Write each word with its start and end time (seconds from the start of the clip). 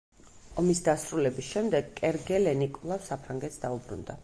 ომის 0.61 0.79
დასრულების 0.87 1.45
შემდეგ, 1.51 1.93
კერგელენი 2.01 2.71
კვლავ 2.79 3.07
საფრანგეთს 3.13 3.65
დაუბრუნდა. 3.67 4.17